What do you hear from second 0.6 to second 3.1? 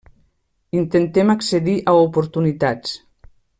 Intentem accedir a oportunitats.